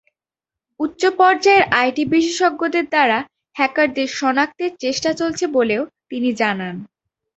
উচ্চ 0.79 1.01
পর্যায়ের 1.19 1.65
আইটি 1.73 2.03
বিশেষজ্ঞদের 2.13 2.85
দ্বারা 2.85 3.17
হ্যাকারদের 3.55 4.07
শনাক্তের 4.19 4.71
চেষ্টা 4.79 5.11
চলছে 5.13 5.45
বলেও 5.57 5.81
তিনি 6.09 6.29
জানান। 6.41 6.75